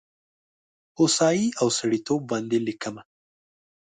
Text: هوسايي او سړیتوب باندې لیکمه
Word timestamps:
هوسايي 0.97 1.47
او 1.61 1.67
سړیتوب 1.79 2.21
باندې 2.31 2.57
لیکمه 2.67 3.03